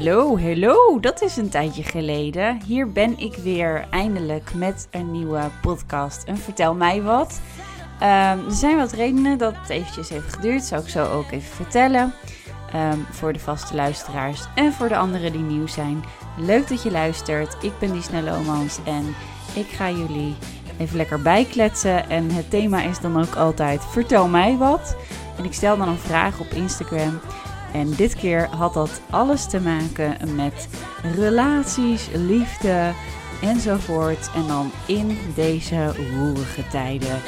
[0.00, 2.60] Hello, hello, dat is een tijdje geleden.
[2.66, 6.24] Hier ben ik weer eindelijk met een nieuwe podcast.
[6.24, 7.40] En vertel mij wat.
[7.98, 11.54] Ehm, er zijn wat redenen dat het eventjes heeft geduurd, zou ik zo ook even
[11.54, 12.14] vertellen.
[12.72, 16.04] Ehm, voor de vaste luisteraars en voor de anderen die nieuw zijn.
[16.36, 17.56] Leuk dat je luistert.
[17.62, 19.14] Ik ben Disney Lomans en
[19.54, 20.34] ik ga jullie
[20.78, 22.10] even lekker bijkletsen.
[22.10, 24.96] En het thema is dan ook altijd vertel mij wat.
[25.38, 27.20] En ik stel dan een vraag op Instagram.
[27.72, 30.68] En dit keer had dat alles te maken met
[31.16, 32.92] relaties, liefde
[33.42, 34.30] enzovoort.
[34.34, 37.18] En dan in deze roerige tijden.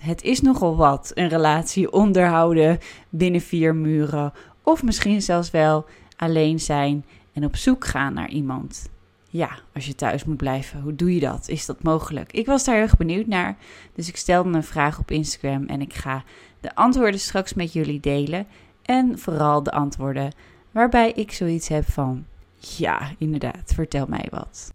[0.00, 2.78] Het is nogal wat, een relatie onderhouden
[3.10, 4.32] binnen vier muren.
[4.62, 8.88] Of misschien zelfs wel alleen zijn en op zoek gaan naar iemand.
[9.28, 11.48] Ja, als je thuis moet blijven, hoe doe je dat?
[11.48, 12.32] Is dat mogelijk?
[12.32, 13.56] Ik was daar heel erg benieuwd naar,
[13.94, 16.24] dus ik stelde een vraag op Instagram en ik ga
[16.60, 18.46] de antwoorden straks met jullie delen.
[18.82, 20.32] En vooral de antwoorden
[20.70, 22.26] waarbij ik zoiets heb van:
[22.58, 24.74] ja, inderdaad, vertel mij wat.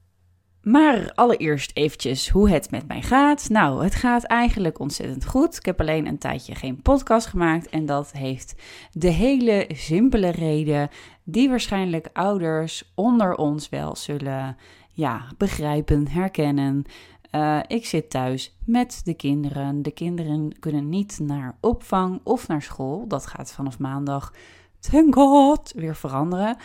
[0.61, 3.49] Maar allereerst eventjes hoe het met mij gaat.
[3.49, 5.55] Nou, het gaat eigenlijk ontzettend goed.
[5.55, 8.55] Ik heb alleen een tijdje geen podcast gemaakt en dat heeft
[8.91, 10.89] de hele simpele reden
[11.23, 14.57] die waarschijnlijk ouders onder ons wel zullen
[14.93, 16.85] ja, begrijpen, herkennen.
[17.31, 19.81] Uh, ik zit thuis met de kinderen.
[19.81, 23.07] De kinderen kunnen niet naar opvang of naar school.
[23.07, 24.33] Dat gaat vanaf maandag,
[24.79, 26.57] thank God, weer veranderen.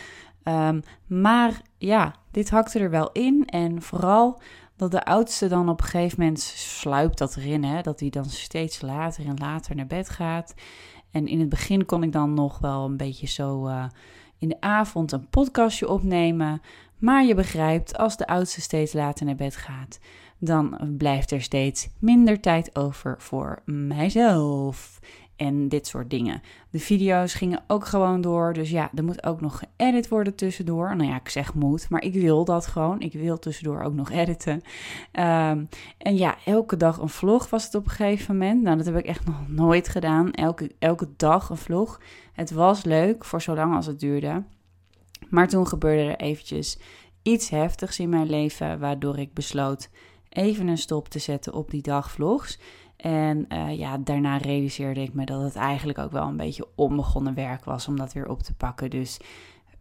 [0.47, 3.45] Um, maar ja, dit hakte er wel in.
[3.45, 4.41] En vooral
[4.75, 7.63] dat de oudste dan op een gegeven moment sluipt dat erin.
[7.63, 7.81] Hè?
[7.81, 10.53] Dat hij dan steeds later en later naar bed gaat.
[11.11, 13.85] En in het begin kon ik dan nog wel een beetje zo uh,
[14.37, 16.61] in de avond een podcastje opnemen.
[16.97, 19.99] Maar je begrijpt, als de oudste steeds later naar bed gaat,
[20.37, 24.99] dan blijft er steeds minder tijd over voor mijzelf
[25.37, 26.41] en dit soort dingen.
[26.69, 28.53] De video's gingen ook gewoon door.
[28.53, 30.95] Dus ja, er moet ook nog geëdit worden tussendoor.
[30.95, 32.99] Nou ja, ik zeg moet, maar ik wil dat gewoon.
[32.99, 34.61] Ik wil tussendoor ook nog editen.
[35.11, 35.65] Ehm,
[35.97, 38.61] en ja, elke dag een vlog was het op een gegeven moment.
[38.61, 40.31] Nou, dat heb ik echt nog nooit gedaan.
[40.31, 42.01] Elke, elke dag een vlog.
[42.33, 44.43] Het was leuk voor zolang als het duurde.
[45.29, 46.79] Maar toen gebeurde er eventjes
[47.21, 49.89] iets heftigs in mijn leven, waardoor ik besloot
[50.29, 52.59] even een stop te zetten op die dagvlogs.
[52.97, 57.33] En uh, ja, daarna realiseerde ik me dat het eigenlijk ook wel een beetje onbegonnen
[57.33, 58.89] werk was om dat weer op te pakken.
[58.89, 59.19] Dus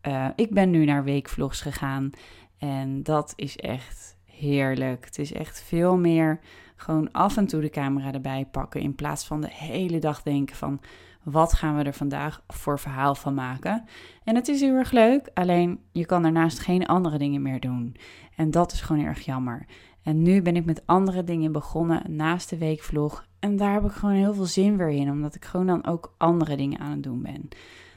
[0.07, 2.11] uh, ik ben nu naar weekvlogs gegaan
[2.59, 5.05] en dat is echt heerlijk.
[5.05, 6.41] Het is echt veel meer
[6.77, 10.57] gewoon af en toe de camera erbij pakken in plaats van de hele dag denken
[10.57, 10.81] van
[11.23, 13.85] wat gaan we er vandaag voor verhaal van maken.
[14.25, 17.97] En het is heel erg leuk, alleen je kan daarnaast geen andere dingen meer doen.
[18.37, 19.67] En dat is gewoon erg jammer.
[20.07, 23.27] En nu ben ik met andere dingen begonnen naast de weekvlog.
[23.39, 26.15] En daar heb ik gewoon heel veel zin weer in, omdat ik gewoon dan ook
[26.19, 27.49] andere dingen aan het doen ben.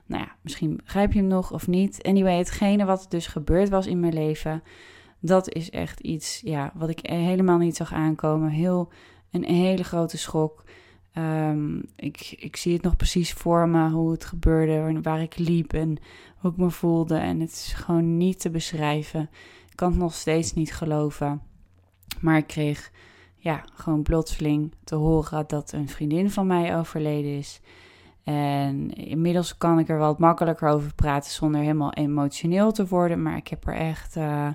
[0.05, 2.03] Nou ja, misschien begrijp je hem nog of niet.
[2.03, 4.63] Anyway, hetgene wat dus gebeurd was in mijn leven,
[5.19, 8.49] dat is echt iets ja, wat ik helemaal niet zag aankomen.
[8.49, 8.91] Heel,
[9.31, 10.63] een hele grote schok.
[11.17, 15.73] Um, ik, ik zie het nog precies voor me, hoe het gebeurde, waar ik liep
[15.73, 15.97] en
[16.37, 17.17] hoe ik me voelde.
[17.17, 19.29] En het is gewoon niet te beschrijven.
[19.69, 21.48] Ik kan het nog steeds niet geloven.
[22.21, 22.91] Maar ik kreeg
[23.35, 27.61] ja, gewoon plotseling te horen dat een vriendin van mij overleden is.
[28.23, 33.21] En inmiddels kan ik er wat makkelijker over praten zonder helemaal emotioneel te worden.
[33.21, 34.47] Maar ik heb er echt, uh,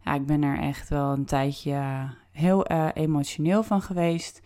[0.00, 4.42] ja, ik ben er echt wel een tijdje heel uh, emotioneel van geweest.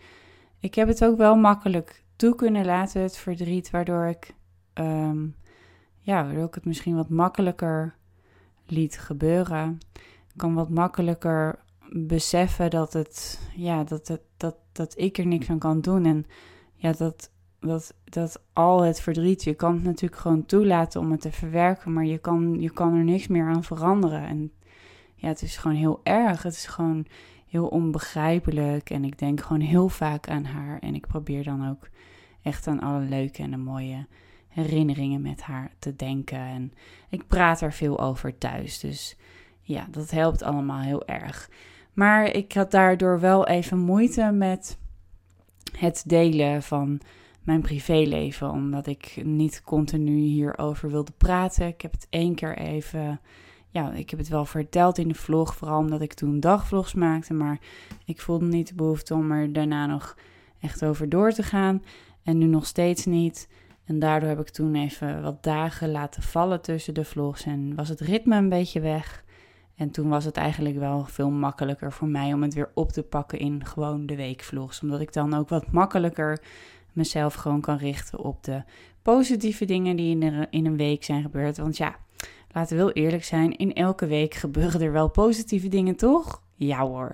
[0.59, 4.35] Ik heb het ook wel makkelijk toe kunnen laten, het verdriet, waardoor ik,
[4.73, 5.35] um,
[5.99, 7.95] ja, waardoor ik het misschien wat makkelijker
[8.65, 9.77] liet gebeuren.
[9.93, 11.62] Ik kan wat makkelijker
[11.95, 16.05] beseffen dat, het, ja, dat, het, dat, dat ik er niks aan kan doen.
[16.05, 16.25] En
[16.75, 21.21] ja, dat, dat, dat al het verdriet, je kan het natuurlijk gewoon toelaten om het
[21.21, 24.27] te verwerken, maar je kan, je kan er niks meer aan veranderen.
[24.27, 24.51] En
[25.15, 26.43] ja, het is gewoon heel erg.
[26.43, 27.05] Het is gewoon
[27.47, 28.89] heel onbegrijpelijk.
[28.89, 30.79] En ik denk gewoon heel vaak aan haar.
[30.79, 31.89] En ik probeer dan ook
[32.41, 34.07] echt aan alle leuke en de mooie
[34.47, 36.39] herinneringen met haar te denken.
[36.39, 36.73] En
[37.09, 38.79] ik praat er veel over thuis.
[38.79, 39.17] Dus
[39.61, 41.49] ja, dat helpt allemaal heel erg.
[41.93, 44.77] Maar ik had daardoor wel even moeite met
[45.77, 47.01] het delen van
[47.43, 51.67] mijn privéleven, omdat ik niet continu hierover wilde praten.
[51.67, 53.19] Ik heb het één keer even,
[53.69, 57.33] ja, ik heb het wel verteld in de vlog, vooral omdat ik toen dagvlogs maakte,
[57.33, 57.59] maar
[58.05, 60.17] ik voelde niet de behoefte om er daarna nog
[60.59, 61.83] echt over door te gaan.
[62.23, 63.47] En nu nog steeds niet.
[63.85, 67.89] En daardoor heb ik toen even wat dagen laten vallen tussen de vlogs en was
[67.89, 69.22] het ritme een beetje weg.
[69.83, 73.03] En toen was het eigenlijk wel veel makkelijker voor mij om het weer op te
[73.03, 74.81] pakken in gewoon de weekvlogs.
[74.81, 76.41] Omdat ik dan ook wat makkelijker
[76.93, 78.63] mezelf gewoon kan richten op de
[79.01, 81.57] positieve dingen die in, in een week zijn gebeurd.
[81.57, 81.95] Want ja,
[82.51, 86.41] laten we wel eerlijk zijn, in elke week gebeuren er wel positieve dingen, toch?
[86.55, 87.13] Ja hoor.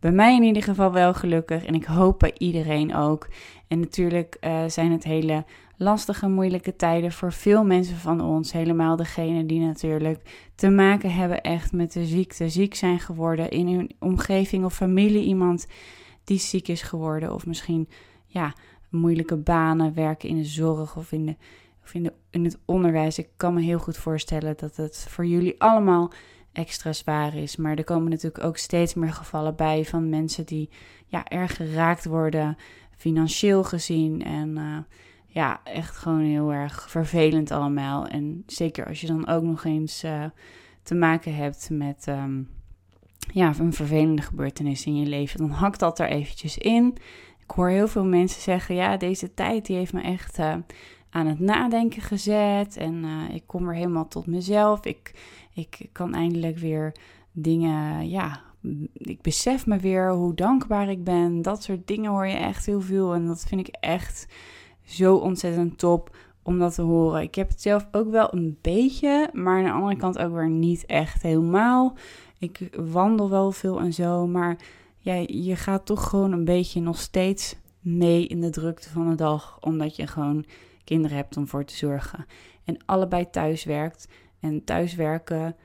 [0.00, 3.28] Bij mij in ieder geval wel gelukkig en ik hoop bij iedereen ook.
[3.68, 5.44] En natuurlijk uh, zijn het hele
[5.78, 8.52] lastige, moeilijke tijden voor veel mensen van ons.
[8.52, 13.68] Helemaal degene die natuurlijk te maken hebben echt met de ziekte, ziek zijn geworden in
[13.68, 15.24] hun omgeving of familie.
[15.24, 15.66] Iemand
[16.24, 17.88] die ziek is geworden of misschien
[18.26, 18.54] ja,
[18.90, 21.36] moeilijke banen, werken in de zorg of in, de,
[21.82, 23.18] of in, de, in het onderwijs.
[23.18, 26.12] Ik kan me heel goed voorstellen dat het voor jullie allemaal
[26.52, 27.56] extra zwaar is.
[27.56, 30.70] Maar er komen natuurlijk ook steeds meer gevallen bij van mensen die
[31.06, 32.56] ja, erg geraakt worden,
[32.96, 34.24] financieel gezien.
[34.24, 34.78] En uh,
[35.28, 38.06] ja, echt gewoon heel erg vervelend allemaal.
[38.06, 40.24] En zeker als je dan ook nog eens uh,
[40.82, 42.48] te maken hebt met um,
[43.32, 46.96] ja, een vervelende gebeurtenis in je leven, dan hakt dat er eventjes in.
[47.42, 50.54] Ik hoor heel veel mensen zeggen, ja, deze tijd die heeft me echt uh,
[51.10, 52.76] aan het nadenken gezet.
[52.76, 54.84] En uh, ik kom weer helemaal tot mezelf.
[54.84, 55.12] Ik,
[55.54, 56.94] ik kan eindelijk weer
[57.32, 58.40] dingen, ja,
[58.92, 61.42] ik besef me weer hoe dankbaar ik ben.
[61.42, 63.14] Dat soort dingen hoor je echt heel veel.
[63.14, 64.26] En dat vind ik echt
[64.88, 67.22] zo ontzettend top om dat te horen.
[67.22, 70.50] Ik heb het zelf ook wel een beetje, maar aan de andere kant ook weer
[70.50, 71.96] niet echt helemaal.
[72.38, 74.56] Ik wandel wel veel en zo, maar
[74.98, 79.14] ja, je gaat toch gewoon een beetje nog steeds mee in de drukte van de
[79.14, 80.44] dag, omdat je gewoon
[80.84, 82.26] kinderen hebt om voor te zorgen.
[82.64, 84.08] En allebei thuis werkt.
[84.40, 85.56] En thuiswerken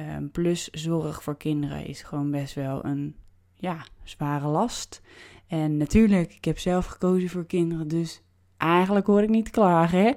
[0.00, 3.16] uh, plus zorg voor kinderen is gewoon best wel een
[3.54, 5.02] ja, zware last.
[5.46, 8.22] En natuurlijk, ik heb zelf gekozen voor kinderen, dus
[8.58, 10.12] eigenlijk hoor ik niet klagen, hè?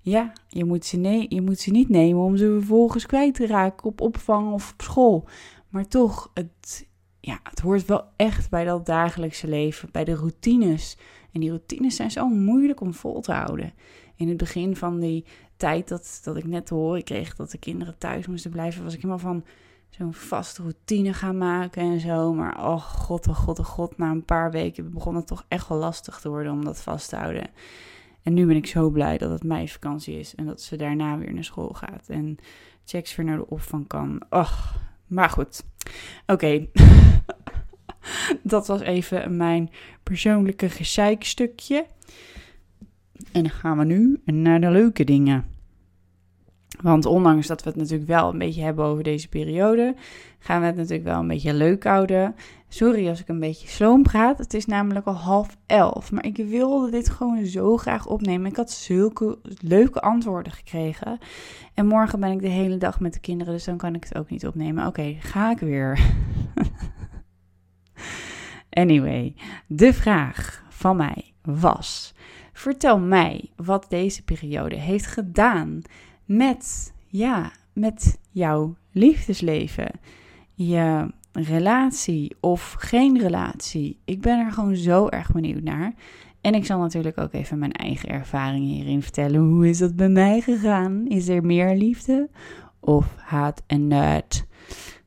[0.00, 3.46] Ja, je moet, ze ne je moet ze niet nemen om ze vervolgens kwijt te
[3.46, 5.28] raken op opvang of op school.
[5.68, 6.86] Maar toch, het,
[7.20, 10.96] ja, het hoort wel echt bij dat dagelijkse leven, bij de routines.
[11.32, 13.72] En die routines zijn zo moeilijk om vol te houden.
[14.16, 15.24] In het begin van die
[15.56, 18.94] tijd dat, dat ik net te horen kreeg dat de kinderen thuis moesten blijven, was
[18.94, 19.44] ik helemaal van
[19.96, 22.32] zo'n vaste routine gaan maken en zo.
[22.32, 25.68] Maar oh god, oh god, oh god, na een paar weken begon het toch echt
[25.68, 27.50] wel lastig te worden om dat vast te houden.
[28.22, 31.34] En nu ben ik zo blij dat het meivakantie is en dat ze daarna weer
[31.34, 32.36] naar school gaat en
[32.84, 34.22] checks weer naar de opvang kan.
[34.30, 34.74] Och,
[35.06, 35.64] maar goed.
[36.26, 36.66] Oké.
[38.42, 39.70] dat was even mijn
[40.02, 41.86] persoonlijke gezeikstukje.
[43.32, 45.51] En dan gaan we nu naar de leuke dingen.
[46.82, 49.94] Want ondanks dat we het natuurlijk wel een beetje hebben over deze periode,
[50.38, 52.34] gaan we het natuurlijk wel een beetje leuk houden.
[52.68, 54.38] Sorry als ik een beetje sloom praat.
[54.38, 56.12] Het is namelijk al half elf.
[56.12, 58.50] Maar ik wilde dit gewoon zo graag opnemen.
[58.50, 61.18] Ik had zulke leuke antwoorden gekregen.
[61.74, 64.18] En morgen ben ik de hele dag met de kinderen, dus dan kan ik het
[64.18, 64.86] ook niet opnemen.
[64.86, 66.00] Oké, ga ik weer.
[68.70, 69.34] anyway,
[69.66, 72.14] de vraag van mij was:
[72.52, 75.82] vertel mij wat deze periode heeft gedaan
[76.36, 79.90] met, ja, met jouw liefdesleven,
[80.54, 84.00] je relatie of geen relatie.
[84.04, 85.94] Ik ben er gewoon zo erg benieuwd naar.
[86.40, 89.40] En ik zal natuurlijk ook even mijn eigen ervaringen hierin vertellen.
[89.40, 91.06] Hoe is dat bij mij gegaan?
[91.06, 92.30] Is er meer liefde
[92.80, 94.46] of haat en nood?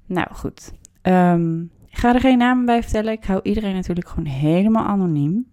[0.05, 0.71] Nou goed.
[1.01, 3.13] Um, ik ga er geen namen bij vertellen.
[3.13, 5.47] Ik hou iedereen natuurlijk gewoon helemaal anoniem.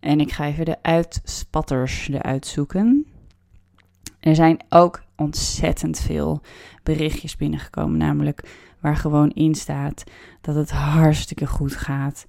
[0.00, 3.06] En ik ga even de uitspatters eruit zoeken.
[4.22, 6.40] Er zijn ook ontzettend veel
[6.82, 8.42] berichtjes binnengekomen, namelijk
[8.80, 10.04] waar gewoon in staat
[10.40, 12.26] dat het hartstikke goed gaat.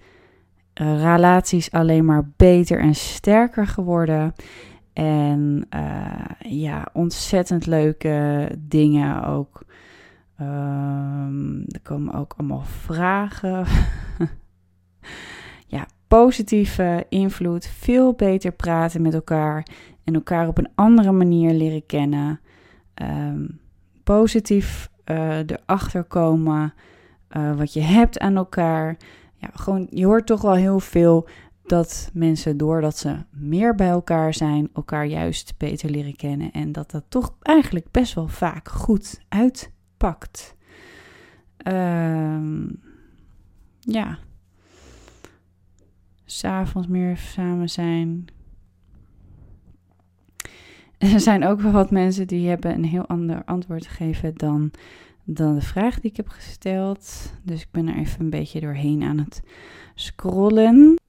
[0.82, 4.34] Uh, relaties alleen maar beter en sterker geworden.
[4.94, 9.64] En uh, ja, ontzettend leuke dingen ook.
[10.42, 13.66] Um, er komen ook allemaal vragen.
[15.76, 17.68] ja, positieve invloed.
[17.68, 19.68] Veel beter praten met elkaar
[20.04, 22.40] en elkaar op een andere manier leren kennen.
[23.02, 23.60] Um,
[24.04, 26.74] positief uh, erachter komen
[27.38, 28.98] uh, wat je hebt aan elkaar.
[29.36, 31.28] Ja, gewoon, je hoort toch wel heel veel
[31.66, 36.52] dat mensen, doordat ze meer bij elkaar zijn, elkaar juist beter leren kennen.
[36.52, 40.56] En dat dat toch eigenlijk best wel vaak goed uitpakt.
[41.68, 42.82] Um,
[43.80, 44.18] ja.
[46.26, 48.26] S'avonds meer samen zijn,
[51.12, 54.72] er zijn ook wel wat mensen die hebben een heel ander antwoord gegeven dan,
[55.24, 57.34] dan de vraag die ik heb gesteld.
[57.44, 59.42] Dus ik ben er even een beetje doorheen aan het
[59.96, 61.02] scrollen.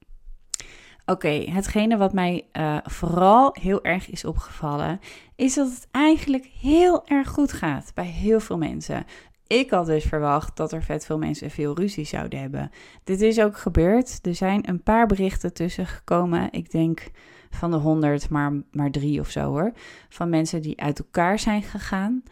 [1.06, 5.00] Oké, hetgene wat mij uh, vooral heel erg is opgevallen,
[5.36, 9.04] is dat het eigenlijk heel erg goed gaat bij heel veel mensen.
[9.46, 12.70] Ik had dus verwacht dat er vet veel mensen veel ruzie zouden hebben.
[13.04, 14.18] Dit is ook gebeurd.
[14.22, 16.48] Er zijn een paar berichten tussen gekomen.
[16.52, 17.10] Ik denk
[17.54, 19.72] van de honderd, maar, maar drie of zo hoor.
[20.08, 22.22] Van mensen die uit elkaar zijn gegaan.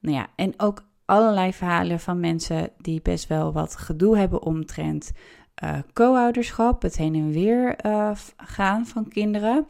[0.00, 5.12] Nou ja, en ook allerlei verhalen van mensen die best wel wat gedoe hebben omtrent
[5.64, 9.66] uh, co-ouderschap, het heen en weer uh, gaan van kinderen.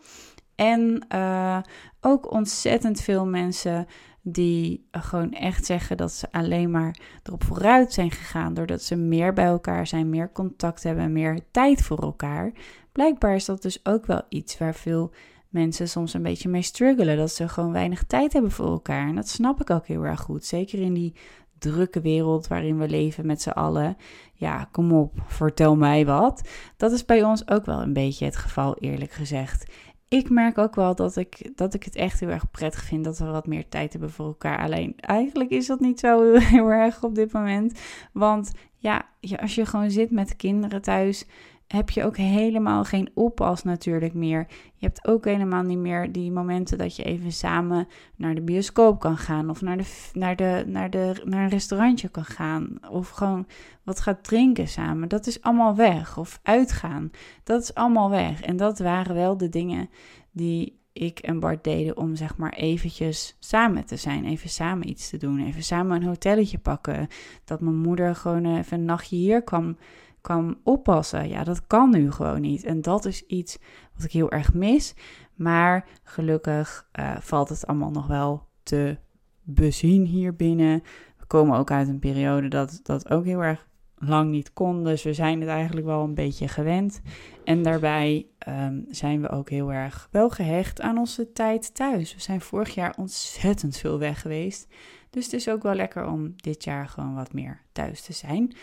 [0.54, 1.58] En uh,
[2.00, 3.86] ook ontzettend veel mensen
[4.22, 9.32] die gewoon echt zeggen dat ze alleen maar erop vooruit zijn gegaan doordat ze meer
[9.32, 12.52] bij elkaar zijn, meer contact hebben, meer tijd voor elkaar.
[12.92, 15.12] Blijkbaar is dat dus ook wel iets waar veel
[15.48, 19.08] mensen soms een beetje mee struggelen, dat ze gewoon weinig tijd hebben voor elkaar.
[19.08, 21.14] En dat snap ik ook heel erg goed, zeker in die
[21.58, 23.96] drukke wereld waarin we leven met z'n allen.
[24.32, 26.48] Ja, kom op, vertel mij wat.
[26.76, 29.64] Dat is bij ons ook wel een beetje het geval, eerlijk gezegd
[30.10, 33.18] ik merk ook wel dat ik, dat ik het echt heel erg prettig vind dat
[33.18, 34.58] we wat meer tijd hebben voor elkaar.
[34.58, 37.80] Alleen eigenlijk is dat niet zo heel erg op dit moment.
[38.12, 39.08] Want ja,
[39.40, 41.26] als je gewoon zit met kinderen thuis
[41.72, 44.46] heb je ook helemaal geen oppas natuurlijk meer.
[44.74, 49.00] Je hebt ook helemaal niet meer die momenten dat je even samen naar de bioscoop
[49.00, 49.50] kan gaan.
[49.50, 52.78] Of naar, de, naar, de, naar, de, naar een restaurantje kan gaan.
[52.90, 53.46] Of gewoon
[53.84, 55.08] wat gaat drinken samen.
[55.08, 56.18] Dat is allemaal weg.
[56.18, 57.10] Of uitgaan.
[57.44, 58.40] Dat is allemaal weg.
[58.40, 59.90] En dat waren wel de dingen
[60.30, 64.24] die ik en Bart deden om zeg maar eventjes samen te zijn.
[64.24, 65.46] Even samen iets te doen.
[65.46, 67.08] Even samen een hotelletje pakken.
[67.44, 69.76] Dat mijn moeder gewoon even een nachtje hier kwam
[70.20, 71.28] kan oppassen.
[71.28, 72.64] Ja, dat kan nu gewoon niet.
[72.64, 73.58] En dat is iets
[73.94, 74.94] wat ik heel erg mis.
[75.34, 78.98] Maar gelukkig uh, valt het allemaal nog wel te
[79.42, 80.82] bezien hier binnen.
[81.18, 84.84] We komen ook uit een periode dat dat ook heel erg lang niet kon.
[84.84, 87.00] Dus we zijn het eigenlijk wel een beetje gewend.
[87.44, 92.14] En daarbij um, zijn we ook heel erg wel gehecht aan onze tijd thuis.
[92.14, 94.66] We zijn vorig jaar ontzettend veel weg geweest.
[95.10, 98.54] Dus het is ook wel lekker om dit jaar gewoon wat meer thuis te zijn.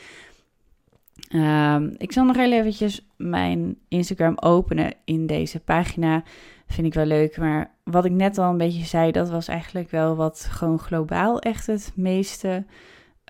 [1.36, 6.24] Um, ik zal nog heel eventjes mijn Instagram openen in deze pagina.
[6.68, 7.38] Vind ik wel leuk.
[7.38, 11.40] Maar wat ik net al een beetje zei, dat was eigenlijk wel wat gewoon globaal
[11.40, 12.66] echt het meeste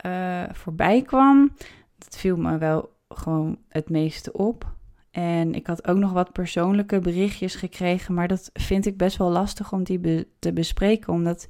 [0.05, 1.51] uh, voorbij kwam.
[1.97, 4.75] Dat viel me wel gewoon het meeste op.
[5.11, 9.29] En ik had ook nog wat persoonlijke berichtjes gekregen, maar dat vind ik best wel
[9.29, 11.47] lastig om die te bespreken, omdat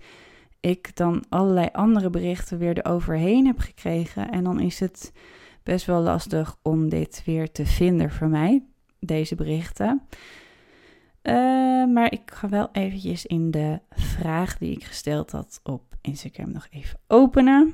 [0.60, 4.32] ik dan allerlei andere berichten weer eroverheen heb gekregen.
[4.32, 5.12] En dan is het
[5.68, 8.64] best wel lastig om dit weer te vinden voor mij,
[9.00, 10.02] deze berichten.
[11.24, 11.34] Uh,
[11.94, 16.68] maar ik ga wel eventjes in de vraag die ik gesteld had op Instagram nog
[16.70, 17.74] even openen.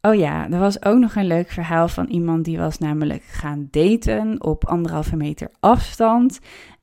[0.00, 3.68] Oh ja, er was ook nog een leuk verhaal van iemand die was namelijk gaan
[3.70, 6.38] daten op anderhalve meter afstand.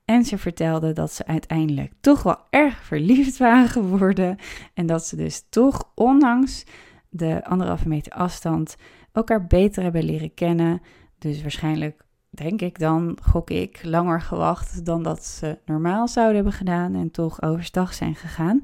[0.06, 4.38] En ze vertelde dat ze uiteindelijk toch wel erg verliefd waren geworden.
[4.74, 6.66] En dat ze dus toch, ondanks
[7.14, 8.76] de anderhalve meter afstand
[9.12, 10.82] elkaar beter hebben leren kennen.
[11.18, 16.54] Dus waarschijnlijk, denk ik dan, gok ik, langer gewacht dan dat ze normaal zouden hebben
[16.54, 18.62] gedaan en toch overstag zijn gegaan.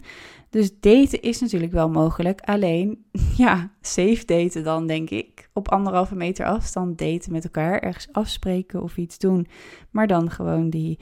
[0.50, 2.42] Dus daten is natuurlijk wel mogelijk.
[2.42, 3.06] Alleen,
[3.38, 5.50] ja, safe daten dan, denk ik.
[5.54, 9.48] Op anderhalve meter afstand daten met elkaar, ergens afspreken of iets doen.
[9.92, 11.00] Maar dan gewoon die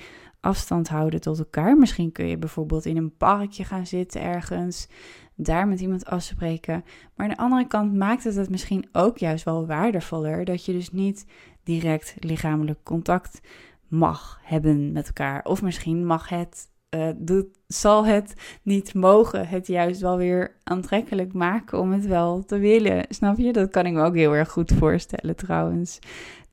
[0.47, 1.77] afstand houden tot elkaar.
[1.77, 4.87] Misschien kun je bijvoorbeeld in een parkje gaan zitten ergens
[5.35, 6.83] daar met iemand afspreken.
[7.15, 10.71] Maar aan de andere kant maakt het het misschien ook juist wel waardevoller dat je
[10.71, 11.25] dus niet
[11.63, 13.41] direct lichamelijk contact
[13.87, 15.43] mag hebben met elkaar.
[15.43, 21.33] Of misschien mag het, uh, doet, zal het niet mogen het juist wel weer aantrekkelijk
[21.33, 23.05] maken om het wel te willen.
[23.09, 23.53] Snap je?
[23.53, 25.99] Dat kan ik me ook heel erg goed voorstellen trouwens.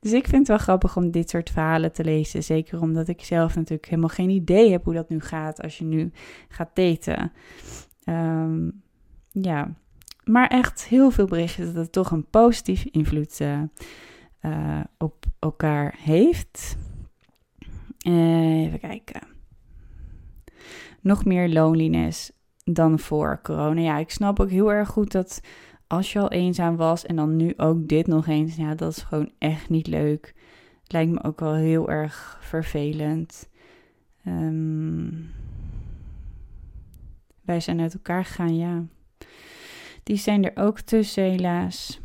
[0.05, 2.43] Dus ik vind het wel grappig om dit soort verhalen te lezen.
[2.43, 5.83] Zeker omdat ik zelf natuurlijk helemaal geen idee heb hoe dat nu gaat als je
[5.83, 6.11] nu
[6.47, 7.31] gaat daten.
[8.05, 8.81] Um,
[9.31, 9.73] ja,
[10.23, 13.61] maar echt heel veel berichten dat het toch een positieve invloed uh,
[14.41, 16.77] uh, op elkaar heeft.
[17.97, 19.21] even kijken.
[21.01, 22.31] Nog meer loneliness
[22.63, 23.81] dan voor corona.
[23.81, 25.41] Ja, ik snap ook heel erg goed dat
[25.87, 29.03] als je al eenzaam was en dan nu ook dit nog eens, ja, dat is
[29.03, 30.33] gewoon echt niet leuk.
[30.83, 33.49] Het lijkt me ook wel heel erg vervelend.
[34.27, 35.31] Um,
[37.41, 38.83] wij zijn uit elkaar gegaan, ja.
[40.03, 41.99] Die zijn er ook tussen, helaas.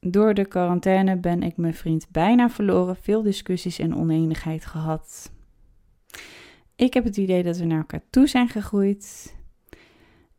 [0.00, 5.32] Door de quarantaine ben ik mijn vriend bijna verloren, veel discussies en oneenigheid gehad.
[6.76, 9.36] Ik heb het idee dat we naar elkaar toe zijn gegroeid.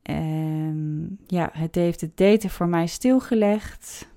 [0.10, 4.08] En ja, het heeft het daten voor mij stilgelegd.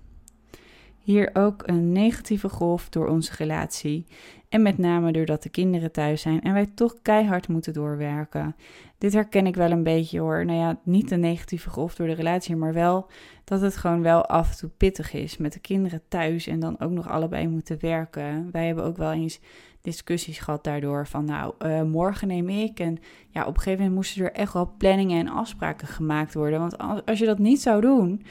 [0.98, 4.06] Hier ook een negatieve golf door onze relatie.
[4.48, 8.56] En met name doordat de kinderen thuis zijn en wij toch keihard moeten doorwerken.
[9.02, 10.44] Dit herken ik wel een beetje hoor.
[10.44, 13.06] Nou ja, niet de negatieve golf door de relatie, maar wel
[13.44, 16.80] dat het gewoon wel af en toe pittig is met de kinderen thuis en dan
[16.80, 18.48] ook nog allebei moeten werken.
[18.52, 19.40] Wij hebben ook wel eens
[19.80, 22.80] discussies gehad daardoor van nou, uh, morgen neem ik.
[22.80, 22.98] En
[23.30, 26.60] ja, op een gegeven moment moesten er echt wel planningen en afspraken gemaakt worden.
[26.60, 28.22] Want als je dat niet zou doen,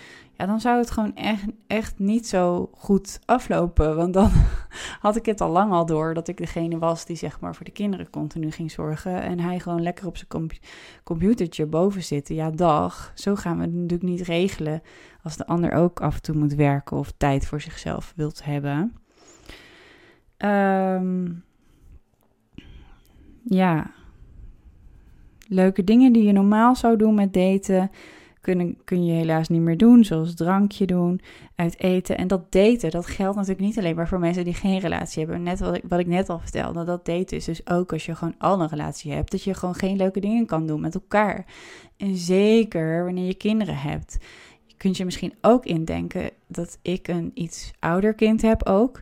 [0.42, 3.96] ja, dan zou het gewoon echt, echt niet zo goed aflopen.
[3.96, 4.32] Want dan
[5.00, 7.66] had ik het al lang al door dat ik degene was die zeg maar voor
[7.66, 9.22] de kinderen continu ging zorgen.
[9.22, 10.30] En hij gewoon lekker op zijn
[11.04, 12.36] computertje boven zitten.
[12.36, 13.12] Ja, dag.
[13.16, 14.82] Zo gaan we het natuurlijk niet regelen
[15.24, 18.94] als de ander ook af en toe moet werken of tijd voor zichzelf wilt hebben.
[20.38, 21.44] Um,
[23.44, 23.92] ja.
[25.48, 27.92] Leuke dingen die je normaal zou doen met daten,
[28.42, 30.04] kun, kun je helaas niet meer doen.
[30.04, 31.22] Zoals drankje doen,
[31.56, 32.18] uit eten.
[32.18, 35.44] En dat daten, dat geldt natuurlijk niet alleen maar voor mensen die geen relatie hebben.
[35.44, 38.16] Net wat ik, wat ik net al vertelde, dat daten is dus ook als je
[38.16, 39.32] gewoon al een relatie hebt.
[39.32, 41.46] Dat je gewoon geen leuke dingen kan doen met elkaar.
[41.98, 44.18] En zeker wanneer je kinderen hebt.
[44.66, 49.00] Je kunt je misschien ook indenken dat ik een iets ouder kind heb ook.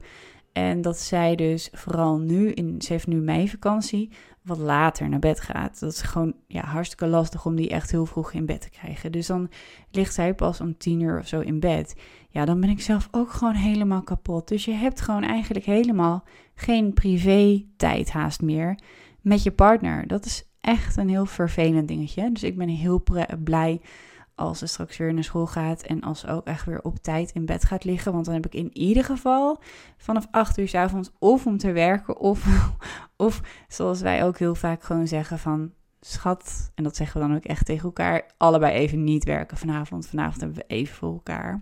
[0.53, 4.09] En dat zij dus vooral nu, in, ze heeft nu meivakantie,
[4.41, 5.79] wat later naar bed gaat.
[5.79, 9.11] Dat is gewoon ja, hartstikke lastig om die echt heel vroeg in bed te krijgen.
[9.11, 9.49] Dus dan
[9.91, 11.95] ligt zij pas om tien uur of zo in bed.
[12.29, 14.47] Ja, dan ben ik zelf ook gewoon helemaal kapot.
[14.47, 16.23] Dus je hebt gewoon eigenlijk helemaal
[16.55, 18.79] geen privé tijd haast meer
[19.21, 20.07] met je partner.
[20.07, 22.31] Dat is echt een heel vervelend dingetje.
[22.31, 23.03] Dus ik ben heel
[23.43, 23.81] blij
[24.39, 27.31] als ze straks weer naar school gaat en als ze ook echt weer op tijd
[27.31, 28.11] in bed gaat liggen.
[28.11, 29.61] Want dan heb ik in ieder geval
[29.97, 32.45] vanaf 8 uur s avonds of om te werken of,
[33.19, 35.71] of zoals wij ook heel vaak gewoon zeggen van
[36.01, 40.07] schat, en dat zeggen we dan ook echt tegen elkaar, allebei even niet werken vanavond.
[40.07, 41.61] Vanavond hebben we even voor elkaar.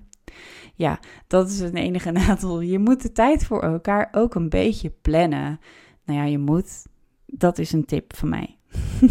[0.76, 2.62] Ja, dat is het enige nadeel.
[2.62, 5.60] Je moet de tijd voor elkaar ook een beetje plannen.
[6.06, 6.86] Nou ja, je moet.
[7.26, 8.58] Dat is een tip van mij.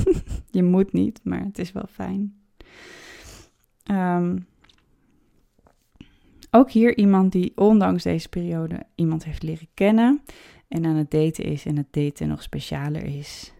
[0.50, 2.40] je moet niet, maar het is wel fijn.
[3.90, 4.46] Um,
[6.50, 10.22] ook hier iemand die ondanks deze periode iemand heeft leren kennen
[10.68, 13.54] en aan het daten is en het daten nog specialer is.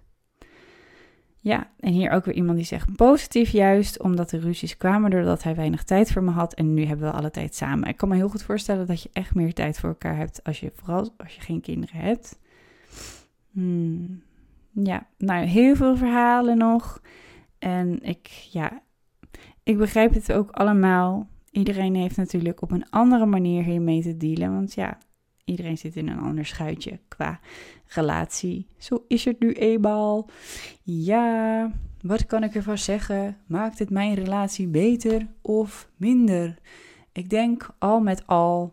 [1.41, 5.43] Ja, en hier ook weer iemand die zegt positief juist, omdat de ruzies kwamen doordat
[5.43, 7.89] hij weinig tijd voor me had en nu hebben we alle tijd samen.
[7.89, 10.61] Ik kan me heel goed voorstellen dat je echt meer tijd voor elkaar hebt als
[10.61, 12.39] je vooral als je geen kinderen hebt.
[13.51, 14.23] Hmm.
[14.73, 17.03] Ja, nou heel veel verhalen nog.
[17.59, 18.83] En ik, ja,
[19.63, 21.29] ik begrijp het ook allemaal.
[21.51, 24.53] Iedereen heeft natuurlijk op een andere manier hiermee te dealen.
[24.53, 24.99] Want ja,
[25.47, 27.41] iedereen zit in een ander schuitje qua
[27.87, 28.67] relatie.
[28.77, 30.29] Zo is het nu eenmaal.
[30.83, 33.37] Ja, wat kan ik ervan zeggen?
[33.47, 36.59] Maakt het mijn relatie beter of minder?
[37.13, 38.73] Ik denk al met al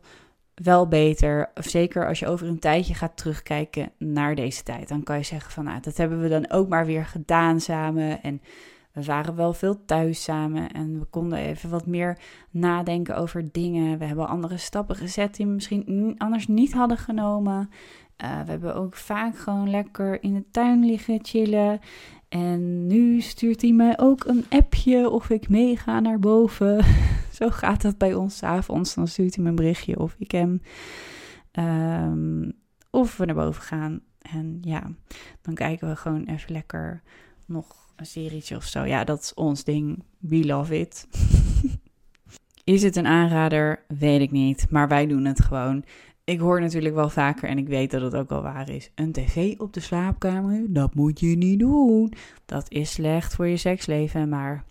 [0.53, 1.51] wel beter.
[1.55, 4.87] Zeker als je over een tijdje gaat terugkijken naar deze tijd.
[4.87, 8.23] Dan kan je zeggen van nou, dat hebben we dan ook maar weer gedaan samen.
[8.23, 8.41] En
[8.93, 12.17] we waren wel veel thuis samen en we konden even wat meer
[12.49, 13.97] nadenken over dingen.
[13.97, 17.69] We hebben andere stappen gezet die we misschien anders niet hadden genomen.
[18.23, 21.79] Uh, we hebben ook vaak gewoon lekker in de tuin liggen chillen.
[22.29, 26.83] En nu stuurt hij mij ook een appje of ik meega naar boven.
[27.39, 28.93] Zo gaat dat bij ons avonds.
[28.93, 30.61] Dan stuurt hij me een berichtje of ik hem.
[31.51, 32.53] Um,
[32.89, 34.01] of we naar boven gaan.
[34.21, 34.91] En ja,
[35.41, 37.01] dan kijken we gewoon even lekker
[37.45, 38.83] nog serietje of zo.
[38.83, 40.03] Ja, dat is ons ding.
[40.19, 41.07] We love it.
[42.63, 43.85] is het een aanrader?
[43.87, 44.65] Weet ik niet.
[44.69, 45.83] Maar wij doen het gewoon.
[46.23, 48.91] Ik hoor natuurlijk wel vaker en ik weet dat het ook wel waar is.
[48.95, 52.13] Een tv op de slaapkamer, dat moet je niet doen.
[52.45, 54.29] Dat is slecht voor je seksleven.
[54.29, 54.63] Maar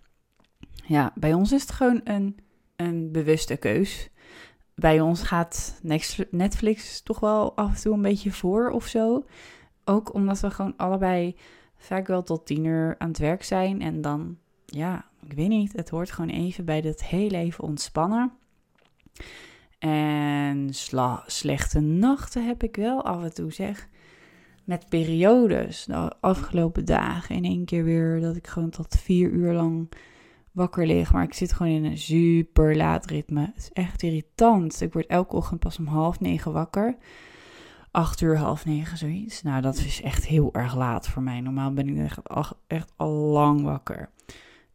[0.85, 2.37] ja, bij ons is het gewoon een,
[2.75, 4.09] een bewuste keus.
[4.75, 5.79] Bij ons gaat
[6.31, 9.25] Netflix toch wel af en toe een beetje voor of zo.
[9.85, 11.35] Ook omdat we gewoon allebei
[11.83, 13.81] vaak wel tot tien uur aan het werk zijn.
[13.81, 18.31] En dan, ja, ik weet niet, het hoort gewoon even bij dat heel even ontspannen.
[19.79, 20.69] En
[21.25, 23.87] slechte nachten heb ik wel af en toe, zeg.
[24.63, 29.53] Met periodes, de afgelopen dagen in één keer weer dat ik gewoon tot vier uur
[29.53, 29.91] lang
[30.51, 31.13] wakker lig.
[31.13, 33.41] Maar ik zit gewoon in een super laat ritme.
[33.41, 34.81] Het is echt irritant.
[34.81, 36.95] Ik word elke ochtend pas om half negen wakker
[37.93, 39.41] acht uur, half negen, zoiets.
[39.41, 41.41] Nou, dat is echt heel erg laat voor mij.
[41.41, 42.19] Normaal ben ik echt,
[42.67, 44.09] echt al lang wakker.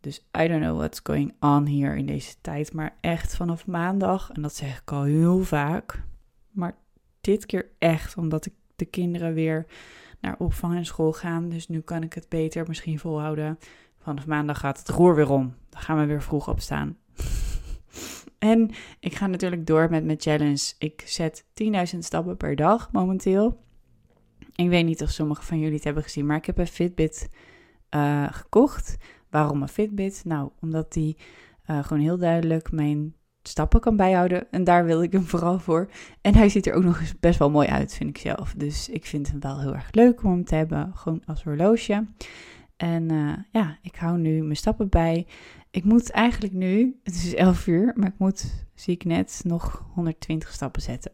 [0.01, 2.73] Dus I don't know what's going on hier in deze tijd.
[2.73, 6.03] Maar echt vanaf maandag, en dat zeg ik al heel vaak.
[6.51, 6.77] Maar
[7.21, 9.67] dit keer echt, omdat ik de kinderen weer
[10.21, 11.49] naar opvang en school gaan.
[11.49, 13.59] Dus nu kan ik het beter misschien volhouden.
[13.99, 15.55] Vanaf maandag gaat het roer weer om.
[15.69, 16.97] Dan gaan we weer vroeg opstaan.
[18.39, 18.71] En
[19.01, 20.73] ik ga natuurlijk door met mijn challenge.
[20.79, 21.45] Ik zet
[21.95, 23.61] 10.000 stappen per dag momenteel.
[24.55, 27.31] Ik weet niet of sommige van jullie het hebben gezien, maar ik heb een Fitbit
[27.95, 28.97] uh, gekocht.
[29.31, 30.23] Waarom een Fitbit?
[30.25, 31.17] Nou, omdat die
[31.71, 34.51] uh, gewoon heel duidelijk mijn stappen kan bijhouden.
[34.51, 35.89] En daar wil ik hem vooral voor.
[36.21, 38.55] En hij ziet er ook nog eens best wel mooi uit, vind ik zelf.
[38.57, 42.07] Dus ik vind hem wel heel erg leuk om hem te hebben, gewoon als horloge.
[42.77, 45.27] En uh, ja, ik hou nu mijn stappen bij.
[45.79, 49.85] Ik moet eigenlijk nu, het is 11 uur, maar ik moet, zie ik net, nog
[49.95, 51.13] 120 stappen zetten.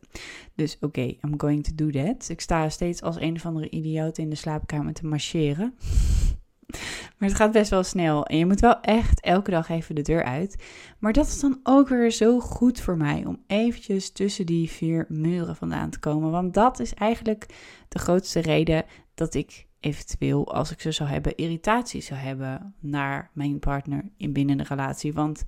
[0.55, 2.29] Dus oké, I'm going to do that.
[2.29, 5.75] Ik sta steeds als een of andere idioot in de slaapkamer te marcheren.
[7.19, 8.27] Maar het gaat best wel snel.
[8.27, 10.63] En je moet wel echt elke dag even de deur uit.
[10.99, 15.07] Maar dat is dan ook weer zo goed voor mij om eventjes tussen die vier
[15.09, 16.31] muren vandaan te komen.
[16.31, 17.47] Want dat is eigenlijk
[17.89, 23.31] de grootste reden dat ik eventueel, als ik ze zou hebben, irritatie zou hebben naar
[23.33, 25.13] mijn partner in binnen de relatie.
[25.13, 25.45] Want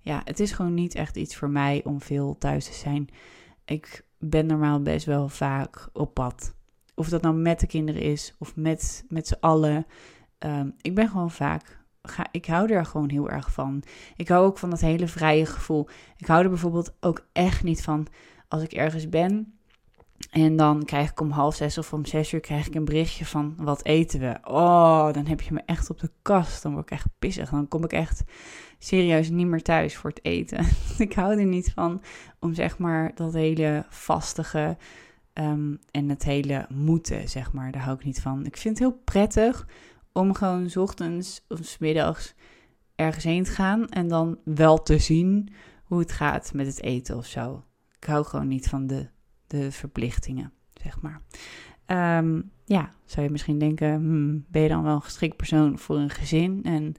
[0.00, 3.08] ja, het is gewoon niet echt iets voor mij om veel thuis te zijn.
[3.64, 6.54] Ik ben normaal best wel vaak op pad.
[6.94, 9.86] Of dat nou met de kinderen is of met, met z'n allen.
[10.38, 11.84] Ehm, ik ben gewoon vaak.
[12.02, 13.82] Ga, ik hou er gewoon heel erg van.
[14.16, 15.88] Ik hou ook van dat hele vrije gevoel.
[16.16, 18.06] Ik hou er bijvoorbeeld ook echt niet van
[18.48, 19.55] als ik ergens ben.
[20.30, 23.26] En dan krijg ik om half zes of om zes uur krijg ik een berichtje
[23.26, 24.38] van wat eten we.
[24.44, 26.62] Oh, dan heb je me echt op de kast.
[26.62, 27.50] Dan word ik echt pissig.
[27.50, 28.22] Dan kom ik echt
[28.78, 30.66] serieus niet meer thuis voor het eten.
[30.98, 32.02] ik hou er niet van
[32.40, 34.76] om zeg maar dat hele vastige
[35.34, 37.72] um, en het hele moeten, zeg maar.
[37.72, 38.46] Daar hou ik niet van.
[38.46, 39.66] Ik vind het heel prettig
[40.12, 42.34] om gewoon s ochtends of s middags
[42.94, 45.52] ergens heen te gaan en dan wel te zien
[45.84, 47.64] hoe het gaat met het eten of zo.
[47.98, 49.08] Ik hou gewoon niet van de,
[49.46, 51.20] de verplichtingen, zeg maar.
[51.86, 55.96] Ehm, ja, zou je misschien denken, hmm, ben je dan wel een geschikt persoon voor
[55.96, 56.94] een gezin en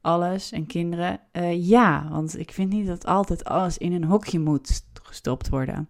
[0.00, 1.20] alles en kinderen?
[1.32, 5.88] Uh, ja, want ik vind niet dat altijd alles in een hokje moet gestopt worden.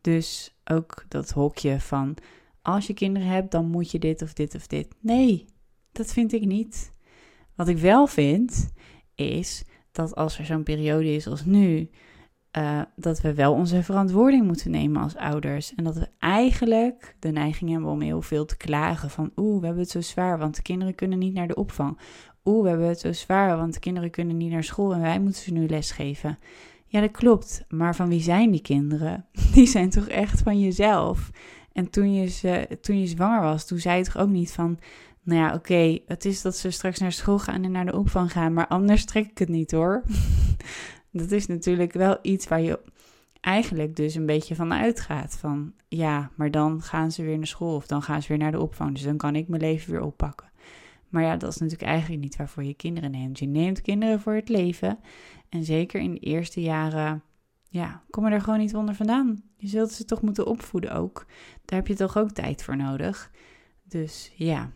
[0.00, 2.16] Dus ook dat hokje van
[2.62, 4.88] als je kinderen hebt, dan moet je dit of dit of dit.
[5.00, 5.44] Nee,
[5.92, 6.92] dat vind ik niet.
[7.54, 8.72] Wat ik wel vind,
[9.14, 11.90] is dat als er zo'n periode is als nu,
[12.56, 15.74] uh, dat we wel onze verantwoording moeten nemen als ouders.
[15.74, 19.66] En dat we eigenlijk de neiging hebben om heel veel te klagen van oeh, we
[19.66, 21.98] hebben het zo zwaar, want de kinderen kunnen niet naar de opvang.
[22.44, 25.20] Oeh, we hebben het zo zwaar, want de kinderen kunnen niet naar school en wij
[25.20, 26.38] moeten ze nu lesgeven.
[26.86, 27.64] Ja, dat klopt.
[27.68, 29.26] Maar van wie zijn die kinderen?
[29.54, 31.30] Die zijn toch echt van jezelf.
[31.72, 34.78] En toen je, ze, toen je zwanger was, toen zei je toch ook niet van
[35.22, 38.32] nou ja, oké, het is dat ze straks naar school gaan en naar de opvang
[38.32, 40.02] gaan, maar anders trek ik het niet hoor.
[41.10, 42.80] dat is natuurlijk wel iets waar je
[43.40, 45.36] eigenlijk dus een beetje van uitgaat.
[45.36, 48.52] Van ja, maar dan gaan ze weer naar school of dan gaan ze weer naar
[48.52, 48.92] de opvang.
[48.92, 50.50] Dus dan kan ik mijn leven weer oppakken.
[51.08, 53.38] Maar ja, dat is natuurlijk eigenlijk niet waarvoor je kinderen neemt.
[53.38, 54.98] Je neemt kinderen voor het leven.
[55.48, 57.22] En zeker in de eerste jaren,
[57.68, 59.42] ja, kom er gewoon niet onder vandaan.
[59.56, 61.26] Je zult ze toch moeten opvoeden ook.
[61.64, 63.30] Daar heb je toch ook tijd voor nodig.
[63.82, 64.70] Dus ja,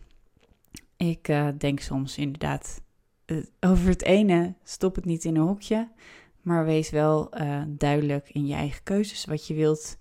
[0.97, 2.81] ik uh, denk soms inderdaad
[3.25, 5.89] uh, over het ene, stop het niet in een hokje,
[6.43, 9.97] maar wees wel uh, duidelijk in je eigen keuzes wat je wilt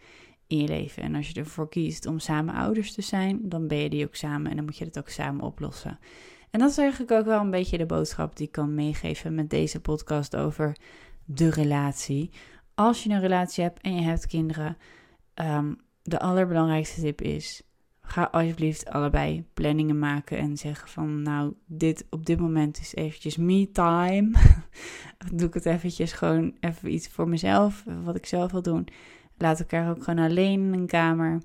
[0.46, 1.02] in je leven.
[1.02, 4.14] En als je ervoor kiest om samen ouders te zijn, dan ben je die ook
[4.14, 5.98] samen en dan moet je het ook samen oplossen.
[6.50, 9.50] En dat is eigenlijk ook wel een beetje de boodschap die ik kan meegeven met
[9.50, 10.76] deze podcast over
[11.24, 12.31] de relatie.
[12.74, 14.76] Als je een relatie hebt en je hebt kinderen,
[15.35, 17.62] um, de allerbelangrijkste tip is:
[18.03, 23.37] ga alsjeblieft allebei planningen maken en zeggen van nou, dit op dit moment is eventjes
[23.37, 24.33] me time.
[25.35, 28.88] Doe ik het eventjes gewoon even iets voor mezelf, wat ik zelf wil doen.
[29.37, 31.43] Laat elkaar ook gewoon alleen in een kamer.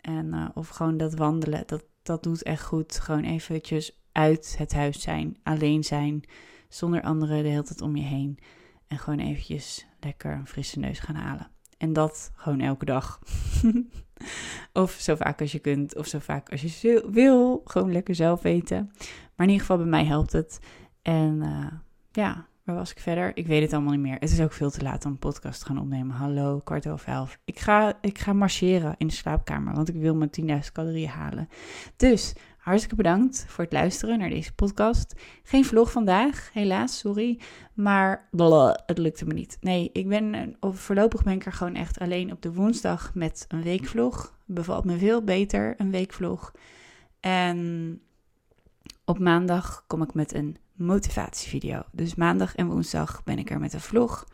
[0.00, 3.00] En, uh, of gewoon dat wandelen, dat, dat doet echt goed.
[3.00, 6.22] Gewoon eventjes uit het huis zijn, alleen zijn,
[6.68, 8.38] zonder anderen de hele tijd om je heen.
[8.86, 11.50] En gewoon eventjes lekker een frisse neus gaan halen.
[11.78, 13.18] En dat gewoon elke dag.
[14.76, 17.62] of zo vaak als je kunt, of zo vaak als je wil.
[17.64, 18.92] Gewoon lekker zelf weten.
[19.36, 20.58] Maar in ieder geval, bij mij helpt het.
[21.02, 21.66] En uh,
[22.12, 23.36] ja, waar was ik verder?
[23.36, 24.18] Ik weet het allemaal niet meer.
[24.18, 26.16] Het is ook veel te laat om een podcast te gaan opnemen.
[26.16, 27.38] Hallo, kwart over elf.
[27.44, 31.48] Ik ga, ik ga marcheren in de slaapkamer, want ik wil mijn 10.000 calorieën halen.
[31.96, 32.34] Dus
[32.66, 35.14] Hartstikke bedankt voor het luisteren naar deze podcast.
[35.42, 37.40] Geen vlog vandaag, helaas, sorry.
[37.74, 38.28] Maar
[38.86, 39.56] het lukte me niet.
[39.60, 43.62] Nee, ik ben voorlopig ben ik er gewoon echt alleen op de woensdag met een
[43.62, 44.35] weekvlog.
[44.46, 46.52] Bevalt me veel beter, een weekvlog.
[47.20, 48.00] En
[49.04, 51.82] op maandag kom ik met een motivatievideo.
[51.92, 54.26] Dus maandag en woensdag ben ik er met een vlog.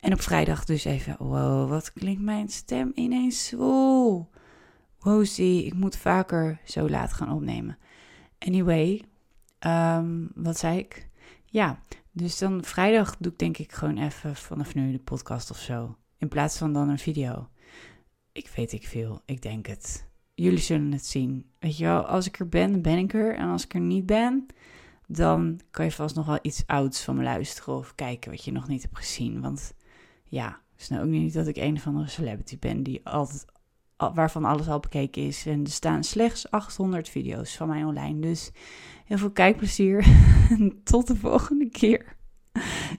[0.00, 4.28] En op vrijdag dus even, wow, wat klinkt mijn stem ineens zo
[5.02, 7.78] wow, zie, ik moet vaker zo laat gaan opnemen.
[8.38, 9.02] Anyway,
[9.66, 11.08] um, wat zei ik?
[11.44, 15.58] Ja, dus dan vrijdag doe ik denk ik gewoon even vanaf nu de podcast of
[15.58, 15.96] zo.
[16.18, 17.48] In plaats van dan een video.
[18.32, 20.08] Ik weet ik veel, ik denk het.
[20.34, 21.46] jullie zullen het zien.
[21.58, 23.34] Weet je wel, als ik er ben, ben ik er.
[23.34, 24.46] En als ik er niet ben,
[25.06, 28.52] dan kan je vast nog wel iets ouds van me luisteren of kijken wat je
[28.52, 29.40] nog niet hebt gezien.
[29.40, 29.74] Want
[30.24, 33.44] ja, is nou ook niet dat ik een of andere celebrity ben die altijd,
[33.96, 35.46] waarvan alles al bekeken is.
[35.46, 38.20] En er staan slechts 800 video's van mij online.
[38.20, 38.50] Dus
[39.04, 40.06] heel veel kijkplezier.
[40.84, 42.16] Tot de volgende keer.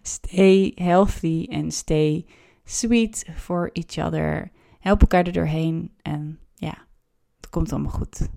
[0.02, 2.26] Stay healthy en stay
[2.64, 4.52] sweet for each other.
[4.84, 5.96] Help elkaar er doorheen.
[6.02, 6.88] En ja,
[7.36, 8.30] het komt allemaal goed.